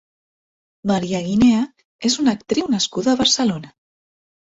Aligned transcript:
María 0.91 1.19
Guinea 1.27 1.59
és 2.09 2.15
una 2.23 2.33
actriu 2.37 2.71
nascuda 2.77 3.13
a 3.13 3.21
Barcelona. 3.21 3.71